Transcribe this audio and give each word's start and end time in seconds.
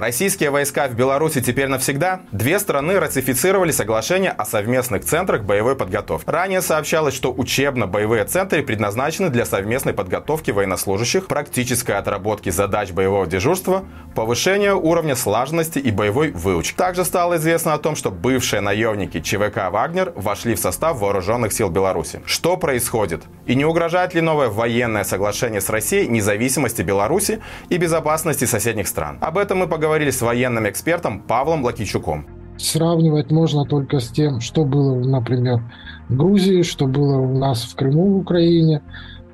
Российские 0.00 0.48
войска 0.48 0.88
в 0.88 0.94
Беларуси 0.94 1.42
теперь 1.42 1.68
навсегда? 1.68 2.22
Две 2.32 2.58
страны 2.58 2.98
ратифицировали 2.98 3.70
соглашение 3.70 4.30
о 4.30 4.46
совместных 4.46 5.04
центрах 5.04 5.42
боевой 5.42 5.76
подготовки. 5.76 6.30
Ранее 6.30 6.62
сообщалось, 6.62 7.14
что 7.14 7.30
учебно-боевые 7.30 8.24
центры 8.24 8.62
предназначены 8.62 9.28
для 9.28 9.44
совместной 9.44 9.92
подготовки 9.92 10.52
военнослужащих, 10.52 11.26
практической 11.26 11.98
отработки 11.98 12.48
задач 12.48 12.92
боевого 12.92 13.26
дежурства, 13.26 13.84
повышения 14.14 14.72
уровня 14.72 15.14
слаженности 15.14 15.78
и 15.78 15.90
боевой 15.90 16.30
выучки. 16.30 16.76
Также 16.76 17.04
стало 17.04 17.36
известно 17.36 17.74
о 17.74 17.78
том, 17.78 17.94
что 17.94 18.10
бывшие 18.10 18.62
наемники 18.62 19.20
ЧВК 19.20 19.70
«Вагнер» 19.70 20.14
вошли 20.16 20.54
в 20.54 20.60
состав 20.60 20.98
вооруженных 20.98 21.52
сил 21.52 21.68
Беларуси. 21.68 22.22
Что 22.24 22.56
происходит? 22.56 23.24
И 23.44 23.54
не 23.54 23.66
угрожает 23.66 24.14
ли 24.14 24.22
новое 24.22 24.48
военное 24.48 25.04
соглашение 25.04 25.60
с 25.60 25.68
Россией 25.68 26.08
независимости 26.08 26.80
Беларуси 26.80 27.42
и 27.68 27.76
безопасности 27.76 28.46
соседних 28.46 28.88
стран? 28.88 29.18
Об 29.20 29.36
этом 29.36 29.58
мы 29.58 29.66
поговорили 29.90 30.10
с 30.10 30.22
военным 30.22 30.68
экспертом 30.68 31.20
Павлом 31.20 31.64
Лакичуком. 31.64 32.24
Сравнивать 32.58 33.32
можно 33.32 33.64
только 33.64 33.98
с 33.98 34.08
тем, 34.08 34.38
что 34.38 34.64
было, 34.64 34.94
например, 34.94 35.64
в 36.08 36.16
Грузии, 36.16 36.62
что 36.62 36.86
было 36.86 37.16
у 37.16 37.36
нас 37.36 37.64
в 37.64 37.74
Крыму, 37.74 38.12
в 38.12 38.16
Украине, 38.18 38.82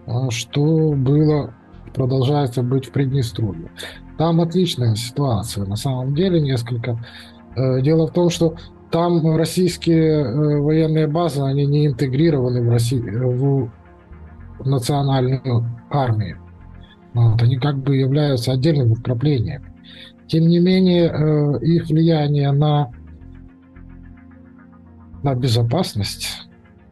а, 0.07 0.31
что 0.31 0.95
было, 0.95 1.53
продолжается 1.95 2.63
быть 2.63 2.87
в 2.87 2.93
Приднестровье. 2.93 3.71
Там 4.17 4.41
отличная 4.41 4.95
ситуация, 4.95 5.67
на 5.67 5.77
самом 5.77 6.15
деле, 6.15 6.41
несколько. 6.41 7.05
Э, 7.55 7.83
дело 7.83 8.07
в 8.07 8.13
том, 8.13 8.31
что 8.31 8.57
там 8.91 9.37
российские 9.37 10.23
э, 10.23 10.61
военные 10.63 11.07
базы, 11.07 11.43
они 11.43 11.67
не 11.67 11.87
интегрированы 11.87 12.63
в, 12.63 12.71
Россию, 12.71 13.69
в 14.59 14.67
национальную 14.67 15.67
армию. 15.91 16.39
Вот, 17.13 17.43
они 17.43 17.59
как 17.59 17.77
бы 17.77 17.97
являются 17.97 18.53
отдельными 18.53 18.95
вкраплениями. 18.95 19.77
Тем 20.29 20.49
не 20.49 20.59
менее, 20.59 21.07
э, 21.07 21.65
их 21.65 21.87
влияние 21.87 22.51
на, 22.53 22.91
на 25.23 25.35
безопасность, 25.35 26.47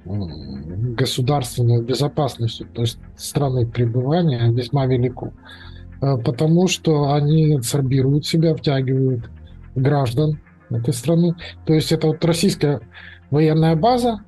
государственную 0.04 1.82
безопасность, 1.82 2.62
то 2.74 2.82
есть 2.82 2.98
страны 3.16 3.66
пребывания 3.66 4.50
весьма 4.52 4.86
велико. 4.86 5.32
Э, 6.00 6.16
потому 6.18 6.68
что 6.68 7.12
они 7.14 7.54
абсорбируют 7.54 8.26
себя, 8.26 8.54
втягивают 8.54 9.30
граждан 9.74 10.38
этой 10.70 10.94
страны. 10.94 11.34
То 11.66 11.74
есть 11.74 11.92
это 11.92 12.08
вот 12.08 12.24
российская 12.24 12.80
военная 13.30 13.76
база, 13.76 14.20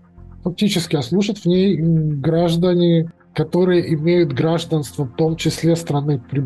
фактически, 0.43 0.97
а 0.97 1.03
служат 1.03 1.39
в 1.39 1.47
ней 1.47 1.77
граждане, 1.77 3.11
которые 3.35 3.95
имеют 3.95 4.33
гражданство, 4.33 5.05
в 5.05 5.15
том 5.15 5.37
числе 5.37 5.77
страны 5.77 6.21
э, 6.33 6.41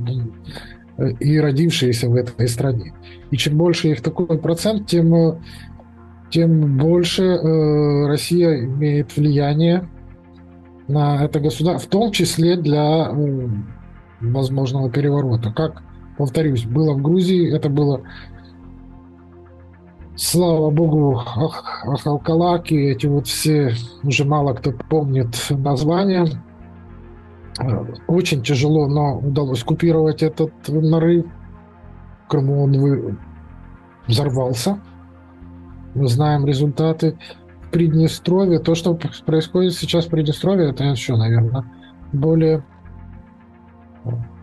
и 1.01 1.41
родившиеся 1.41 2.09
в 2.09 2.15
этой 2.15 2.49
стране. 2.49 2.93
И 3.31 3.37
чем 3.37 3.57
больше 3.57 3.89
их 3.89 4.03
такой 4.03 4.39
процент, 4.39 4.87
тем, 4.87 5.15
э, 5.15 5.39
тем 6.31 6.77
больше 6.77 7.23
э, 7.23 8.07
Россия 8.07 8.65
имеет 8.65 9.17
влияние 9.17 9.89
на 10.89 11.25
это 11.25 11.41
государство, 11.41 11.89
в 11.89 11.91
том 11.91 12.13
числе 12.13 12.57
для 12.57 13.11
э, 13.11 13.49
возможного 14.21 14.91
переворота. 14.91 15.53
Как, 15.53 15.83
повторюсь, 16.19 16.65
было 16.65 16.93
в 16.95 17.03
Грузии, 17.03 17.55
это 17.55 17.69
было 17.71 18.03
слава 20.17 20.71
богу, 20.71 21.19
Ахалкалаки, 21.85 22.75
эти 22.75 23.07
вот 23.07 23.27
все, 23.27 23.73
уже 24.03 24.25
мало 24.25 24.53
кто 24.55 24.73
помнит 24.73 25.35
названия. 25.49 26.27
Очень 28.07 28.43
тяжело, 28.43 28.89
но 28.89 29.19
удалось 29.19 29.63
купировать 29.63 30.23
этот 30.23 30.53
нарыв. 30.69 31.27
В 32.25 32.29
Крыму 32.29 32.65
он 32.65 32.73
вы... 32.73 33.19
взорвался. 34.07 34.81
Мы 35.95 36.09
знаем 36.09 36.47
результаты. 36.47 37.19
В 37.67 37.71
Приднестровье, 37.71 38.59
то, 38.59 38.75
что 38.75 38.99
происходит 39.27 39.75
сейчас 39.75 40.07
в 40.07 40.11
Приднестровье, 40.11 40.71
это 40.71 40.85
еще, 40.85 41.17
наверное, 41.17 41.65
более 42.13 42.65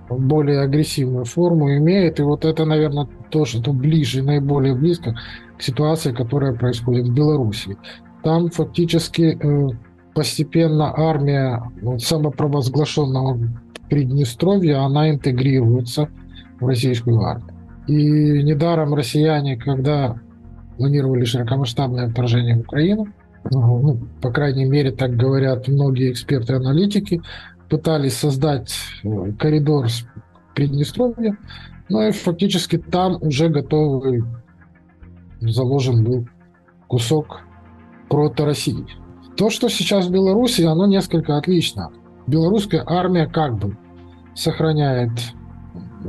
более 0.09 0.61
агрессивную 0.61 1.25
форму 1.25 1.75
имеет. 1.75 2.19
И 2.19 2.23
вот 2.23 2.45
это, 2.45 2.65
наверное, 2.65 3.07
то, 3.29 3.45
что 3.45 3.73
ближе, 3.73 4.23
наиболее 4.23 4.75
близко 4.75 5.17
к 5.57 5.61
ситуации, 5.61 6.13
которая 6.13 6.53
происходит 6.53 7.07
в 7.07 7.13
Беларуси. 7.13 7.77
Там 8.23 8.49
фактически 8.49 9.37
э, 9.41 9.67
постепенно 10.17 10.91
армия 10.97 11.61
вот, 11.79 12.01
самопровозглашенного 12.01 13.37
Приднестровья, 13.87 14.79
она 14.79 15.11
интегрируется 15.11 16.09
в 16.59 16.65
российскую 16.65 17.21
армию. 17.21 17.53
И 17.85 18.41
недаром 18.41 18.95
россияне, 18.95 19.57
когда 19.57 20.17
планировали 20.75 21.23
широкомасштабное 21.23 22.09
вторжение 22.09 22.55
в 22.55 22.61
Украину, 22.61 23.07
ну, 23.51 23.99
по 24.19 24.31
крайней 24.31 24.65
мере, 24.65 24.91
так 24.91 25.15
говорят 25.15 25.67
многие 25.67 26.11
эксперты-аналитики, 26.11 27.21
пытались 27.69 28.17
создать 28.17 28.73
э, 29.03 29.31
коридор 29.37 29.87
с 29.87 30.03
Приднестровья, 30.55 31.37
но 31.89 32.01
и 32.01 32.11
фактически 32.11 32.79
там 32.79 33.21
уже 33.21 33.49
готовый 33.49 34.23
заложен 35.41 36.03
был 36.03 36.27
кусок 36.87 37.41
прото 38.09 38.45
России. 38.45 38.83
То, 39.37 39.51
что 39.51 39.69
сейчас 39.69 40.07
в 40.07 40.11
Беларуси, 40.11 40.63
оно 40.63 40.87
несколько 40.87 41.37
отлично. 41.37 41.91
Белорусская 42.25 42.83
армия 42.85 43.27
как 43.27 43.57
бы 43.57 43.77
сохраняет 44.33 45.11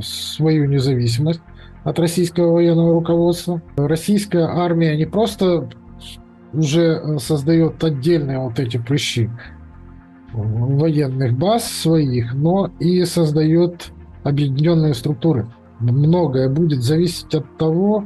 свою 0.01 0.65
независимость 0.65 1.41
от 1.83 1.99
российского 1.99 2.53
военного 2.53 2.93
руководства. 2.93 3.61
Российская 3.77 4.45
армия 4.45 4.97
не 4.97 5.05
просто 5.05 5.69
уже 6.53 7.19
создает 7.19 7.83
отдельные 7.83 8.39
вот 8.39 8.59
эти 8.59 8.77
прыщи, 8.77 9.29
военных 10.33 11.37
баз 11.37 11.71
своих, 11.71 12.33
но 12.33 12.71
и 12.79 13.03
создает 13.05 13.91
объединенные 14.23 14.95
структуры. 14.95 15.47
Многое 15.79 16.49
будет 16.49 16.81
зависеть 16.81 17.33
от 17.35 17.57
того, 17.57 18.05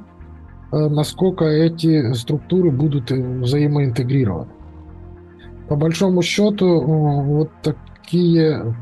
э, 0.72 0.90
насколько 0.90 1.46
эти 1.46 2.14
структуры 2.14 2.70
будут 2.70 3.12
э, 3.12 3.16
взаимоинтегрированы. 3.16 4.52
По 5.74 5.78
большому 5.78 6.22
счету, 6.22 6.68
э, 6.68 6.86
вот 6.86 7.50
такие 7.64 8.76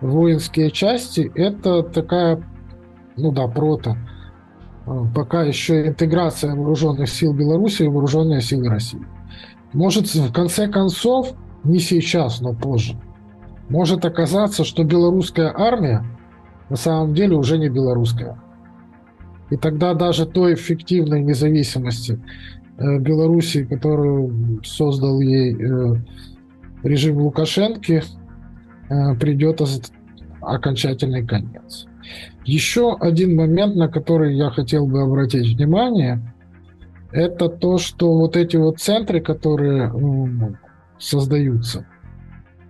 воинские 0.00 0.72
части– 0.72 1.30
это 1.36 1.84
такая, 1.84 2.42
ну 3.16 3.30
да, 3.30 3.46
прото, 3.46 3.96
пока 5.14 5.44
еще 5.44 5.86
интеграция 5.86 6.56
вооруженных 6.56 7.08
сил 7.08 7.32
Беларуси 7.32 7.84
и 7.84 7.86
вооруженные 7.86 8.40
силы 8.40 8.68
России. 8.68 9.06
Может, 9.72 10.12
в 10.12 10.32
конце 10.32 10.66
концов, 10.66 11.32
не 11.62 11.78
сейчас, 11.78 12.40
но 12.40 12.54
позже, 12.54 13.00
может 13.68 14.04
оказаться, 14.04 14.64
что 14.64 14.82
белорусская 14.82 15.54
армия 15.56 16.04
на 16.70 16.76
самом 16.76 17.14
деле 17.14 17.36
уже 17.36 17.56
не 17.56 17.68
белорусская. 17.68 18.36
И 19.50 19.56
тогда 19.56 19.94
даже 19.94 20.26
той 20.26 20.54
эффективной 20.54 21.22
независимости 21.22 22.14
э, 22.14 22.59
Белоруссии, 22.80 23.64
которую 23.64 24.62
создал 24.64 25.20
ей 25.20 25.54
э, 25.54 25.96
режим 26.82 27.18
Лукашенко, 27.18 27.92
э, 27.92 28.02
придет 29.16 29.60
окончательный 30.40 31.26
конец. 31.26 31.86
Еще 32.44 32.96
один 32.98 33.36
момент, 33.36 33.76
на 33.76 33.88
который 33.88 34.34
я 34.34 34.50
хотел 34.50 34.86
бы 34.86 35.02
обратить 35.02 35.56
внимание, 35.56 36.34
это 37.12 37.48
то, 37.48 37.76
что 37.76 38.16
вот 38.16 38.36
эти 38.36 38.56
вот 38.56 38.78
центры, 38.78 39.20
которые 39.20 39.92
создаются, 40.98 41.86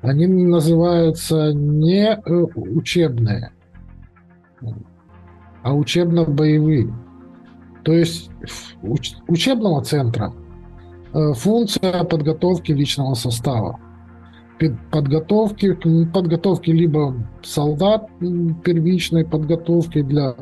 они 0.03 0.27
называются 0.27 1.53
не 1.53 2.11
э, 2.11 2.19
учебные, 2.57 3.53
а 5.63 5.75
учебно-боевые. 5.75 6.93
То 7.83 7.93
есть 7.93 8.31
уч- 8.83 9.17
учебного 9.29 9.83
центра 9.83 10.33
э, 11.13 11.33
функция 11.35 12.05
подготовки 12.05 12.73
личного 12.73 13.15
состава, 13.15 13.79
подготовки, 14.91 15.73
подготовки 16.13 16.71
либо 16.71 17.15
солдат 17.43 18.09
первичной 18.65 19.25
подготовки 19.25 20.03
для 20.03 20.35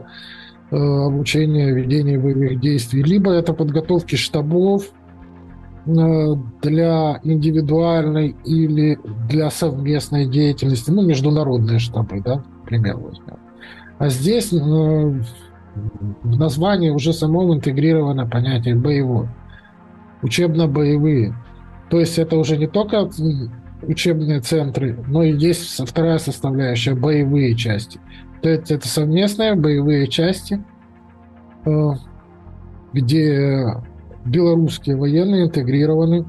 э, 0.70 0.76
обучения 0.76 1.72
ведения 1.72 2.18
боевых 2.18 2.60
действий, 2.60 3.02
либо 3.02 3.30
это 3.30 3.52
подготовки 3.52 4.16
штабов 4.16 4.92
Э, 5.88 6.34
для 6.60 7.18
индивидуальной 7.22 8.36
или 8.44 8.98
для 9.26 9.50
совместной 9.50 10.26
деятельности, 10.26 10.90
ну, 10.90 11.00
международные 11.02 11.78
штабы, 11.78 12.20
да, 12.20 12.44
пример 12.66 12.98
возьмем. 12.98 13.38
А 13.96 14.10
здесь 14.10 14.52
в 16.22 16.38
названии 16.38 16.90
уже 16.90 17.12
самом 17.12 17.54
интегрировано 17.54 18.26
понятие 18.26 18.74
боевой, 18.74 19.28
учебно-боевые. 20.22 21.34
То 21.90 21.98
есть 22.00 22.18
это 22.18 22.36
уже 22.36 22.56
не 22.56 22.66
только 22.66 23.08
учебные 23.82 24.40
центры, 24.40 24.98
но 25.06 25.22
и 25.22 25.32
есть 25.32 25.80
вторая 25.88 26.18
составляющая– 26.18 26.94
боевые 26.96 27.54
части. 27.54 28.00
То 28.42 28.48
есть 28.48 28.70
это 28.70 28.86
совместные 28.88 29.54
боевые 29.54 30.06
части, 30.08 30.62
где 32.92 33.74
белорусские 34.24 34.96
военные 34.96 35.46
интегрированы 35.46 36.26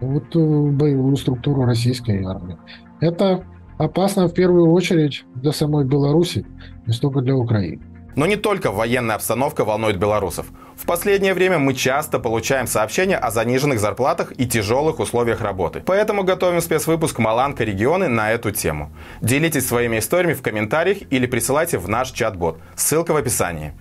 вот 0.00 0.34
в 0.34 0.76
боевую 0.76 1.16
структуру 1.16 1.64
российской 1.64 2.22
армии. 2.24 2.56
Это 3.00 3.44
опасно 3.78 4.28
в 4.28 4.34
первую 4.34 4.70
очередь 4.72 5.24
для 5.34 5.52
самой 5.52 5.84
Беларуси, 5.84 6.44
не 6.86 6.92
столько 6.92 7.20
для 7.20 7.36
Украины. 7.36 7.82
Но 8.16 8.26
не 8.26 8.36
только 8.36 8.70
военная 8.70 9.16
обстановка 9.16 9.64
волнует 9.64 9.98
белорусов. 9.98 10.46
В 10.76 10.86
последнее 10.86 11.34
время 11.34 11.58
мы 11.58 11.74
часто 11.74 12.18
получаем 12.18 12.66
сообщения 12.66 13.16
о 13.16 13.30
заниженных 13.30 13.80
зарплатах 13.80 14.32
и 14.36 14.46
тяжелых 14.46 14.98
условиях 15.00 15.40
работы. 15.40 15.82
Поэтому 15.84 16.24
готовим 16.24 16.60
спецвыпуск 16.60 17.18
«Маланка 17.18 17.64
регионы» 17.64 18.08
на 18.08 18.32
эту 18.32 18.50
тему. 18.50 18.92
Делитесь 19.20 19.66
своими 19.66 19.98
историями 19.98 20.34
в 20.34 20.42
комментариях 20.42 20.98
или 21.10 21.26
присылайте 21.26 21.78
в 21.78 21.88
наш 21.88 22.10
чат-бот. 22.10 22.58
Ссылка 22.76 23.12
в 23.12 23.16
описании. 23.16 23.72